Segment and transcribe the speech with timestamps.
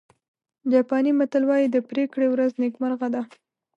[0.71, 3.21] جاپاني متل وایي د پرېکړې ورځ نیکمرغه ده.